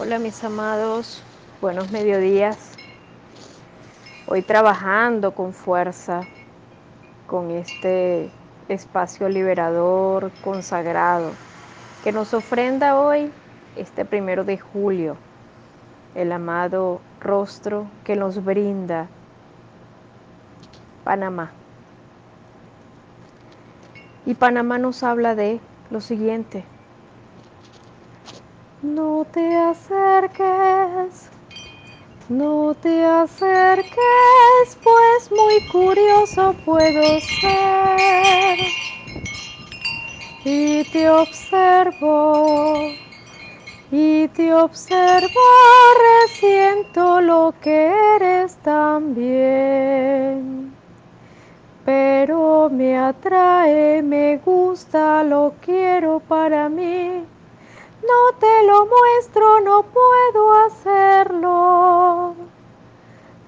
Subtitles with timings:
[0.00, 1.24] Hola mis amados,
[1.60, 2.74] buenos mediodías.
[4.28, 6.20] Hoy trabajando con fuerza,
[7.26, 8.30] con este
[8.68, 11.32] espacio liberador, consagrado,
[12.04, 13.32] que nos ofrenda hoy,
[13.74, 15.16] este primero de julio,
[16.14, 19.08] el amado rostro que nos brinda
[21.02, 21.50] Panamá.
[24.24, 25.58] Y Panamá nos habla de
[25.90, 26.64] lo siguiente,
[28.82, 31.28] no te acerques,
[32.28, 38.58] no te acerques, pues muy curioso puedo ser.
[40.44, 42.92] Y te observo,
[43.90, 45.40] y te observo,
[46.22, 49.98] resiento lo que eres también.
[51.84, 57.24] Pero me atrae, me gusta, lo quiero para mí
[58.08, 62.34] no te lo muestro, no puedo hacerlo,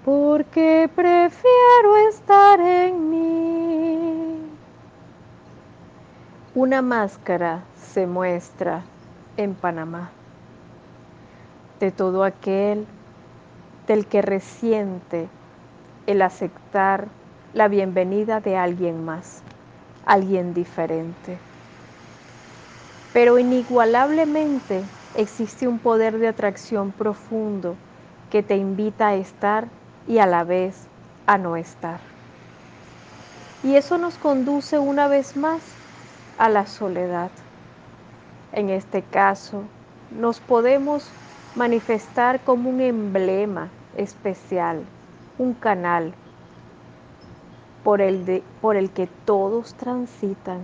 [0.04, 4.38] porque prefiero estar en mí.
[6.54, 8.82] Una máscara se muestra
[9.36, 10.10] en Panamá.
[11.78, 12.86] De todo aquel
[13.86, 15.28] del que resiente
[16.06, 17.08] el aceptar
[17.54, 19.42] la bienvenida de alguien más,
[20.04, 21.38] alguien diferente
[23.12, 24.84] pero inigualablemente
[25.16, 27.76] existe un poder de atracción profundo
[28.30, 29.68] que te invita a estar
[30.06, 30.86] y a la vez
[31.26, 32.00] a no estar.
[33.62, 35.60] Y eso nos conduce una vez más
[36.38, 37.30] a la soledad.
[38.52, 39.62] En este caso,
[40.18, 41.10] nos podemos
[41.54, 44.82] manifestar como un emblema especial,
[45.38, 46.14] un canal
[47.84, 48.24] por el,
[48.94, 50.60] que todos transitan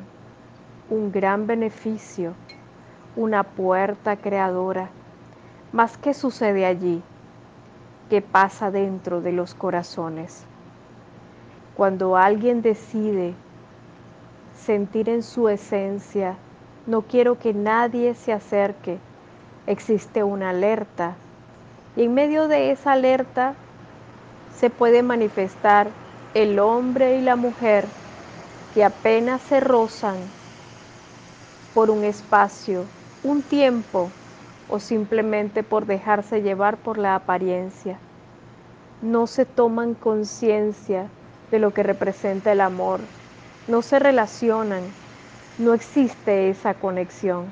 [0.88, 2.34] un gran beneficio,
[3.16, 4.88] una puerta creadora.
[5.72, 7.02] Más que sucede allí,
[8.08, 10.44] que pasa dentro de los corazones.
[11.76, 13.34] Cuando alguien decide
[14.56, 16.36] sentir en su esencia,
[16.86, 18.98] no quiero que nadie se acerque,
[19.66, 21.16] existe una alerta.
[21.96, 23.54] Y en medio de esa alerta
[24.54, 25.88] se puede manifestar
[26.34, 27.86] el hombre y la mujer
[28.72, 30.16] que apenas se rozan
[31.76, 32.86] por un espacio,
[33.22, 34.08] un tiempo
[34.70, 37.98] o simplemente por dejarse llevar por la apariencia.
[39.02, 41.10] No se toman conciencia
[41.50, 43.00] de lo que representa el amor,
[43.68, 44.84] no se relacionan,
[45.58, 47.44] no existe esa conexión.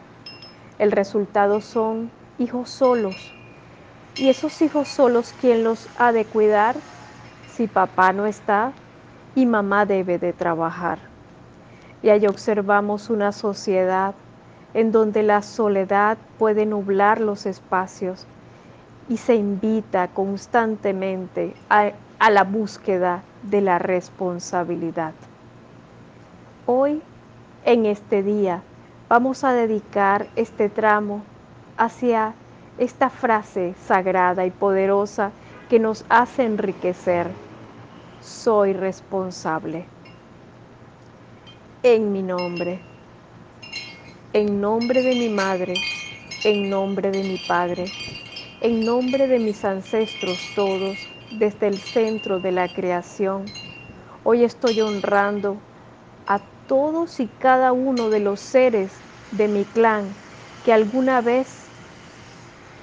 [0.79, 3.31] El resultado son hijos solos.
[4.17, 6.77] ¿Y esos hijos solos quién los ha de cuidar?
[7.55, 8.73] Si papá no está
[9.37, 11.14] y mamá debe de trabajar
[12.05, 14.15] y ahí observamos una sociedad
[14.75, 18.27] en donde la soledad puede nublar los espacios
[19.09, 25.15] y se invita constantemente a, a, la búsqueda de la responsabilidad.
[26.67, 27.01] Hoy,
[27.65, 28.61] en este día,
[29.09, 31.23] vamos a dedicar este tramo
[31.79, 32.35] hacia
[32.77, 35.31] esta frase sagrada y poderosa
[35.71, 37.29] que nos hace enriquecer.
[38.21, 39.94] Soy responsable
[41.87, 42.79] en mi nombre,
[44.33, 45.75] en nombre de mi madre,
[46.43, 47.91] en nombre de mi padre,
[48.63, 50.97] en nombre de mis ancestros todos,
[51.31, 53.43] desde el centro de la creación.
[54.25, 55.59] Hoy estoy honrando
[56.27, 58.91] a todos y cada uno de los seres
[59.31, 60.09] de mi clan
[60.65, 61.69] que alguna vez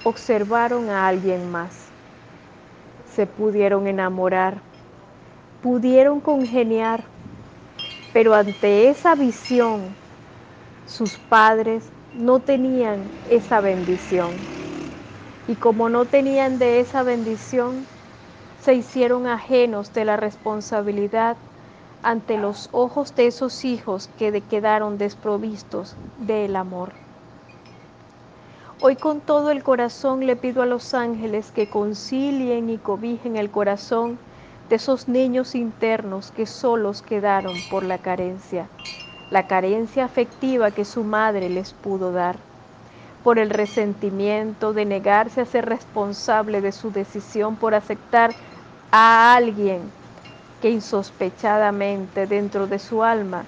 [0.04, 1.90] observaron a alguien más,
[3.16, 4.62] se pudieron enamorar,
[5.60, 7.11] pudieron congeniar,
[8.12, 9.80] pero ante esa visión,
[10.86, 11.84] sus padres
[12.14, 14.30] no tenían esa bendición.
[15.48, 17.86] Y como no tenían de esa bendición,
[18.62, 21.36] se hicieron ajenos de la responsabilidad
[22.02, 25.94] ante los ojos de esos hijos que quedaron desprovistos
[26.26, 26.90] del amor.
[28.80, 33.50] Hoy con todo el corazón le pido a los ángeles que concilien y cobijen el
[33.50, 34.18] corazón
[34.72, 38.68] de esos niños internos que solos quedaron por la carencia,
[39.30, 42.36] la carencia afectiva que su madre les pudo dar,
[43.22, 48.30] por el resentimiento de negarse a ser responsable de su decisión por aceptar
[48.92, 49.82] a alguien
[50.62, 53.44] que insospechadamente dentro de su alma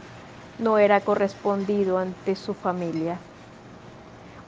[0.59, 3.17] no era correspondido ante su familia.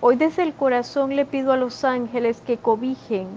[0.03, 3.29] Hoy desde el corazón le pido a los ángeles que cobijen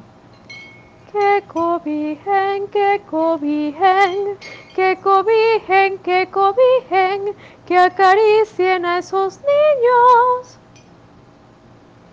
[1.12, 4.38] que cobijen, que cobijen,
[4.76, 7.36] que cobijen, que cobijen,
[7.66, 10.60] que acaricien a esos niños.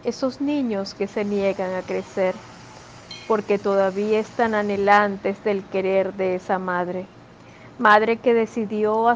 [0.04, 2.34] esos niños que se niegan a crecer,
[3.26, 7.06] porque todavía están anhelantes del querer de esa madre.
[7.78, 9.08] Madre que decidió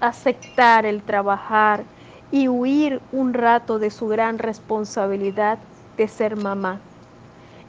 [0.00, 1.84] aceptar el trabajar
[2.30, 5.58] y huir un rato de su gran responsabilidad
[5.98, 6.80] de ser mamá.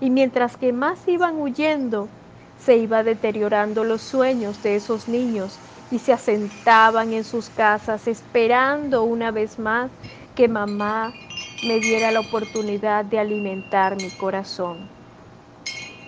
[0.02, 2.10] Y mientras que más iban huyendo,
[2.58, 5.62] se iba deteriorando los sueños de esos niños
[5.92, 9.92] y se asentaban en sus casas esperando una vez más
[10.36, 11.14] que mamá
[11.62, 14.78] me diera la oportunidad de alimentar mi corazón.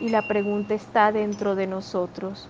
[0.01, 2.48] Y la pregunta está dentro de nosotros.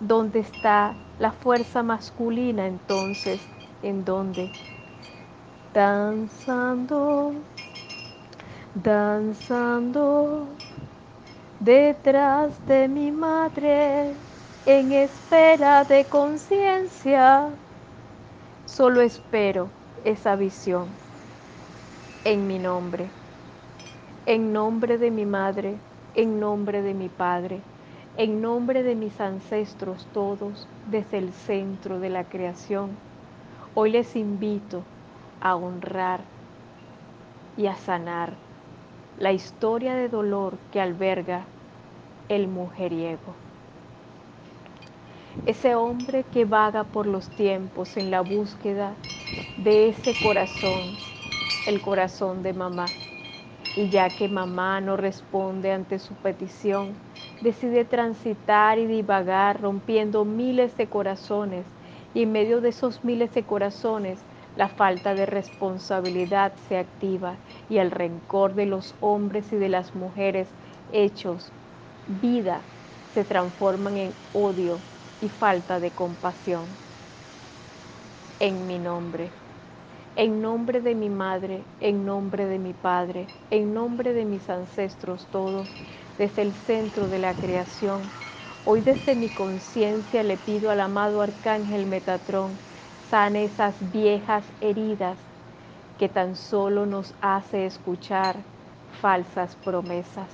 [0.00, 3.40] ¿Dónde está la fuerza masculina entonces?
[3.82, 4.50] ¿En dónde?
[5.74, 7.32] Danzando,
[8.74, 10.46] danzando
[11.60, 14.14] detrás de mi madre
[14.64, 17.48] en espera de conciencia.
[18.66, 19.68] Solo espero
[20.04, 20.86] esa visión
[22.24, 23.10] en mi nombre,
[24.26, 25.74] en nombre de mi madre,
[26.14, 27.60] en nombre de mi padre,
[28.16, 32.90] en nombre de mis ancestros todos desde el centro de la creación.
[33.74, 34.82] Hoy les invito
[35.40, 36.20] a honrar
[37.56, 38.47] y a sanar
[39.18, 41.44] la historia de dolor que alberga
[42.28, 43.34] el mujeriego.
[45.44, 48.94] Ese hombre que vaga por los tiempos en la búsqueda
[49.56, 51.00] de ese corazón,
[51.66, 52.86] el corazón de mamá.
[53.74, 56.94] Y ya que mamá no responde ante su petición,
[57.40, 61.66] decide transitar y divagar rompiendo miles de corazones
[62.14, 64.18] y en medio de esos miles de corazones
[64.58, 67.36] la falta de responsabilidad se activa
[67.70, 70.48] y el rencor de los hombres y de las mujeres
[70.92, 71.52] hechos
[72.08, 72.60] vida
[73.14, 74.80] se transforman en odio
[75.20, 76.66] y falta de compasión.
[78.40, 79.30] En mi nombre,
[80.16, 85.28] en nombre de mi madre, en nombre de mi padre, en nombre de mis ancestros
[85.30, 85.68] todos,
[86.18, 88.02] desde el centro de la creación,
[88.64, 92.58] hoy desde mi conciencia le pido al amado arcángel Metatrón,
[93.10, 95.18] sane esas viejas heridas
[95.98, 98.36] que tan solo nos hace escuchar
[99.00, 100.28] falsas promesas.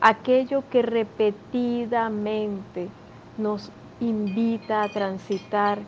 [0.00, 2.88] Aquello que repetidamente
[3.38, 5.78] nos invita a transitar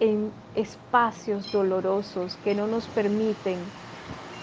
[0.00, 3.70] en espacios dolorosos que no nos permiten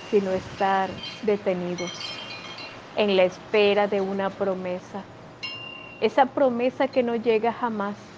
[0.09, 0.91] sino estar
[1.21, 1.91] detenidos
[2.95, 5.03] en la espera de una promesa.
[6.01, 8.10] Esa promesa que no llega jamás.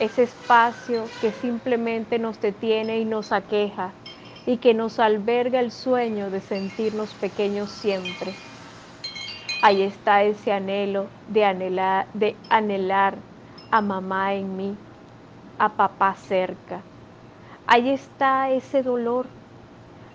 [0.00, 3.92] Ese espacio que simplemente nos detiene y nos aqueja
[4.46, 8.32] y que nos alberga el sueño de sentirnos pequeños siempre.
[9.60, 13.16] Ahí está ese anhelo de anhelar, de anhelar
[13.72, 14.76] a mamá en mí,
[15.58, 16.80] a papá cerca.
[17.66, 19.26] Ahí está ese dolor.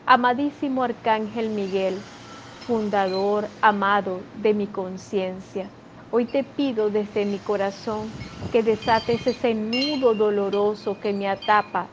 [0.06, 2.06] Amadísimo Arcángel Miguel,
[2.66, 5.70] fundador amado de mi conciencia,
[6.15, 8.13] hoy te pido desde mi corazón
[8.51, 11.88] que desates ese nudo doloroso que me atapa,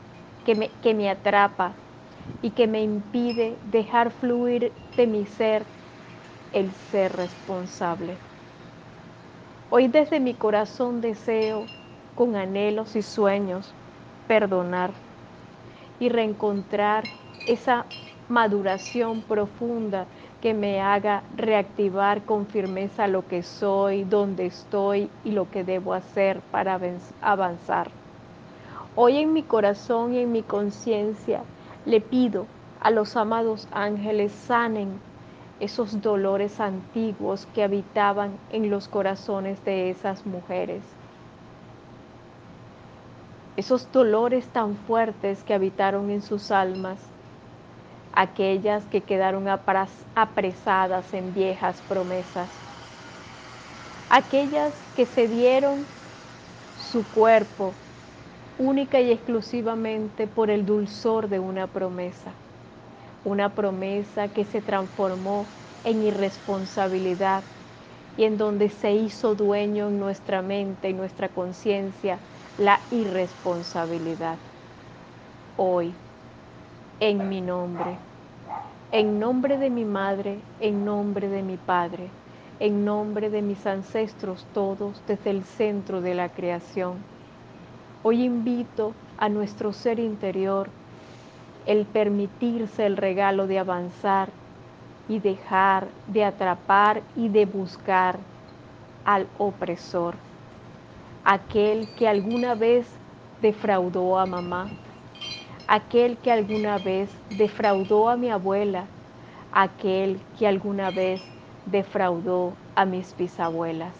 [0.45, 1.73] que me, que me atrapa
[2.39, 5.65] y que me impide dejar fluir de mi ser
[6.53, 8.19] el ser responsable.
[9.71, 11.65] Hoy desde mi corazón deseo,
[12.13, 13.73] con anhelos y sueños,
[14.27, 14.91] perdonar
[15.99, 17.05] y reencontrar
[17.47, 17.87] esa
[18.27, 20.05] maduración profunda
[20.41, 25.93] que me haga reactivar con firmeza lo que soy, dónde estoy y lo que debo
[25.93, 26.79] hacer para
[27.21, 27.91] avanzar.
[28.95, 31.43] Hoy en mi corazón y en mi conciencia
[31.85, 32.47] le pido
[32.81, 34.99] a los amados ángeles sanen
[35.61, 40.81] esos dolores antiguos que habitaban en los corazones de esas mujeres.
[43.57, 47.10] Esos dolores tan fuertes que habitaron en sus almas,
[48.13, 49.47] aquellas que quedaron
[50.15, 52.49] apresadas en viejas promesas,
[54.09, 55.85] aquellas que se dieron
[56.75, 57.73] su cuerpo
[58.57, 62.33] única y exclusivamente por el dulzor de una promesa
[63.23, 65.45] una promesa que se transformó
[65.83, 67.43] en irresponsabilidad
[68.17, 72.19] y en donde se hizo dueño en nuestra mente y nuestra conciencia
[72.57, 74.37] la irresponsabilidad.
[75.55, 75.95] Hoy,
[77.01, 77.97] en mi nombre,
[78.91, 82.09] en nombre de mi madre, en nombre de mi padre,
[82.59, 86.97] en nombre de mis ancestros todos desde el centro de la creación,
[88.03, 90.69] hoy invito a nuestro ser interior
[91.65, 94.29] el permitirse el regalo de avanzar
[95.09, 98.19] y dejar de atrapar y de buscar
[99.05, 100.13] al opresor,
[101.25, 102.85] aquel que alguna vez
[103.41, 104.69] defraudó a mamá,
[105.71, 108.87] aquel que alguna vez defraudó a mi abuela,
[109.53, 111.21] aquel que alguna vez
[111.65, 113.93] defraudó a mis bisabuelas,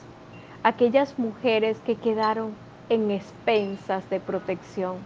[0.65, 2.51] aquellas mujeres que quedaron
[2.89, 4.97] en expensas de protección,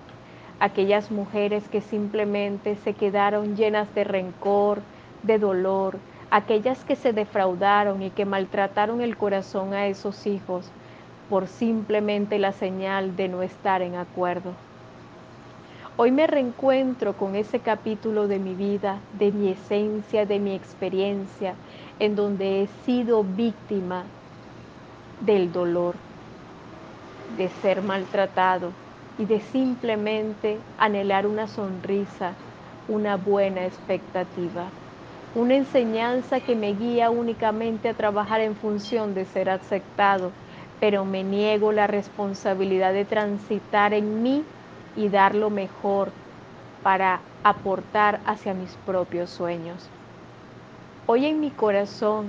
[0.59, 4.79] aquellas mujeres que simplemente se quedaron llenas de rencor,
[5.21, 5.99] de dolor,
[6.31, 10.71] aquellas que se defraudaron y que maltrataron el corazón a esos hijos
[11.29, 14.51] por simplemente la señal de no estar en acuerdo.
[15.97, 21.55] Hoy me reencuentro con ese capítulo de mi vida, de mi esencia, de mi experiencia,
[21.99, 24.03] en donde he sido víctima
[25.21, 25.95] del dolor,
[27.37, 28.73] de ser maltratado
[29.17, 32.33] y de simplemente anhelar una sonrisa,
[32.89, 34.65] una buena expectativa,
[35.33, 40.33] una enseñanza que me guía únicamente a trabajar en función de ser aceptado,
[40.81, 44.43] pero me niego la responsabilidad de transitar en mí
[44.95, 46.11] y dar lo mejor
[46.83, 49.89] para aportar hacia mis propios sueños.
[51.07, 52.27] Hoy en mi corazón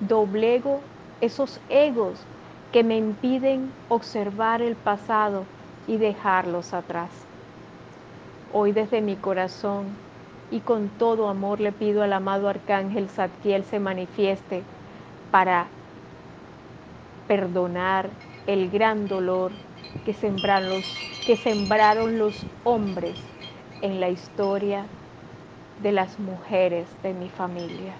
[0.00, 0.80] doblego
[1.20, 2.18] esos egos
[2.72, 5.44] que me impiden observar el pasado
[5.86, 7.10] y dejarlos atrás.
[8.52, 9.86] Hoy desde mi corazón
[10.50, 14.62] y con todo amor le pido al amado Arcángel Zadkiel se manifieste
[15.30, 15.66] para
[17.26, 18.10] perdonar
[18.46, 19.50] el gran dolor
[20.04, 20.12] que
[21.36, 23.16] sembraron los, hombres
[23.82, 24.86] en la historia
[25.82, 27.94] de las mujeres de mi familia.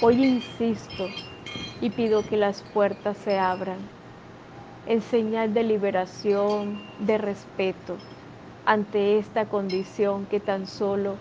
[0.00, 1.08] Hoy insisto
[1.80, 3.78] y pido que las puertas se abran
[4.86, 7.96] en señal de liberación, de respeto
[8.64, 11.16] ante esta condición que tan solo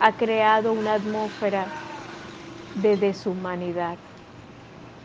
[0.00, 1.66] ha creado una atmósfera
[2.74, 3.96] de deshumanidad,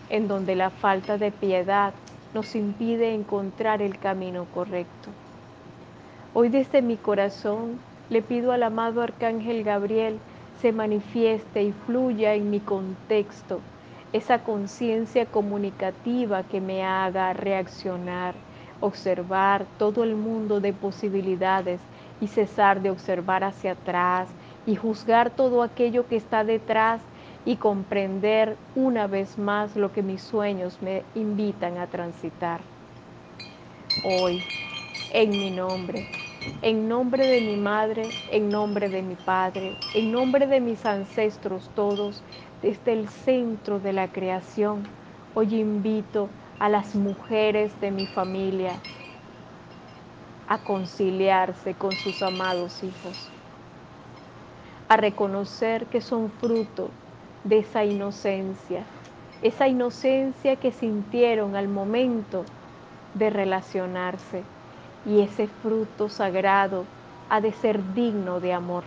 [0.10, 1.94] en donde la falta de piedad
[2.36, 5.10] nos impide encontrar el camino correcto.
[6.34, 10.20] Hoy desde mi corazón le pido al amado Arcángel Gabriel
[10.62, 13.62] se manifieste y fluya en mi contexto
[14.12, 18.36] esa conciencia comunicativa que me haga reaccionar,
[18.82, 21.80] observar todo el mundo de posibilidades
[22.20, 24.28] y cesar de observar hacia atrás
[24.68, 27.00] y juzgar todo aquello que está detrás
[27.46, 32.62] y comprender una vez más lo que mis sueños me invitan a transitar.
[34.04, 34.44] Hoy,
[35.14, 36.08] en mi nombre,
[36.64, 41.70] en nombre de mi madre, en nombre de mi padre, en nombre de mis ancestros
[41.76, 42.24] todos,
[42.64, 44.84] desde el centro de la creación,
[45.36, 48.74] hoy invito a las mujeres de mi familia
[50.48, 53.30] a conciliarse con sus amados hijos,
[54.88, 56.90] a reconocer que son fruto
[57.46, 58.84] de esa inocencia,
[59.42, 62.44] esa inocencia que sintieron al momento
[63.14, 64.44] de relacionarse
[65.06, 66.86] y ese fruto sagrado
[67.30, 68.84] ha de ser digno de amor.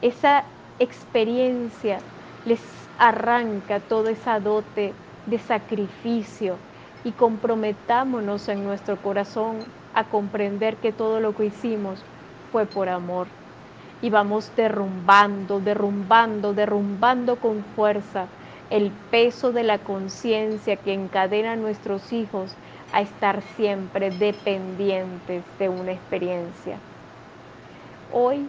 [0.00, 0.46] Esa
[0.78, 1.98] experiencia
[2.46, 2.60] les
[2.96, 4.94] arranca toda esa dote
[5.26, 6.56] de sacrificio
[7.04, 9.58] y comprometámonos en nuestro corazón
[9.92, 12.02] a comprender que todo lo que hicimos
[12.50, 13.28] fue por amor
[14.02, 18.26] y vamos derrumbando, derrumbando, derrumbando con fuerza
[18.70, 22.54] el peso de la conciencia que encadena a nuestros hijos
[22.92, 26.78] a estar siempre dependientes de una experiencia.
[28.12, 28.48] Hoy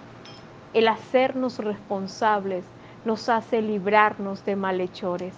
[0.73, 2.63] el hacernos responsables
[3.03, 5.33] nos hace librarnos de malhechores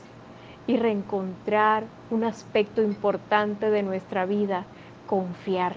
[0.68, 4.66] y reencontrar un aspecto importante de nuestra vida,
[5.08, 5.76] confiar.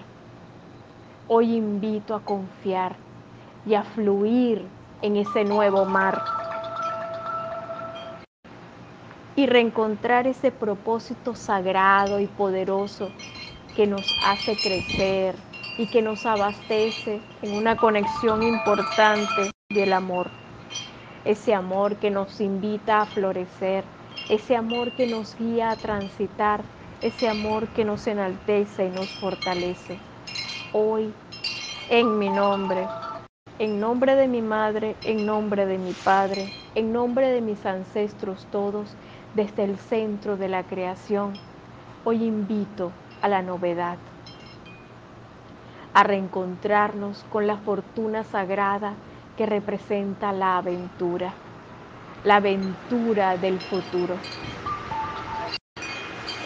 [1.27, 3.06] Hoy invito a confiar
[3.67, 4.65] y a fluir
[5.01, 6.21] en ese nuevo mar.
[9.35, 13.09] Y reencontrar ese propósito sagrado y poderoso
[13.75, 15.35] que nos hace crecer
[15.77, 20.27] y que nos abastece en una conexión importante del amor.
[21.23, 23.83] Ese amor que nos invita a florecer,
[24.29, 26.61] ese amor que nos guía a transitar,
[27.01, 29.99] ese amor que nos enaltece y nos fortalece.
[30.73, 31.13] Hoy,
[31.89, 32.87] en mi nombre,
[33.59, 38.45] en nombre de mi madre, en nombre de mi padre, en nombre de mis ancestros
[38.51, 38.95] todos,
[39.35, 41.31] desde el centro de la creación,
[42.03, 43.97] hoy invito a la novedad,
[45.93, 48.93] a reencontrarnos con la fortuna sagrada
[49.37, 51.33] que representa la aventura,
[52.23, 54.15] la aventura del futuro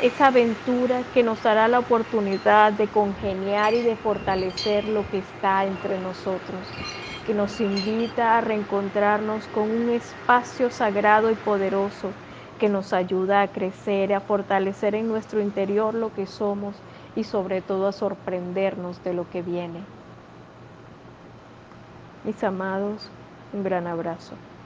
[0.02, 5.66] esa aventura que nos dará la oportunidad de congeniar y de fortalecer lo que está
[5.66, 6.78] entre nosotros,
[7.24, 12.18] que nos invita a reencontrarnos con un espacio sagrado y poderoso
[12.58, 16.84] que nos ayuda a crecer, a fortalecer en nuestro interior lo que somos
[17.16, 19.90] y sobre todo a sorprendernos de lo que viene.
[22.24, 23.14] Mis amados,
[23.52, 24.51] Un gran abrazo.